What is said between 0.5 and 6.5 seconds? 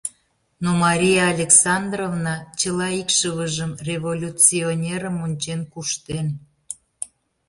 Но Мария Александровна чыла икшывыжым революционерым ончен куштен.